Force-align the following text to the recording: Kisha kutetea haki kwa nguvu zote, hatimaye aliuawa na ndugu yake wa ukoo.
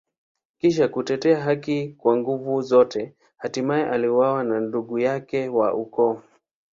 Kisha 0.57 0.87
kutetea 0.87 1.41
haki 1.41 1.89
kwa 1.97 2.17
nguvu 2.17 2.61
zote, 2.61 3.13
hatimaye 3.37 3.85
aliuawa 3.85 4.43
na 4.43 4.59
ndugu 4.59 4.99
yake 4.99 5.47
wa 5.49 5.73
ukoo. 5.73 6.21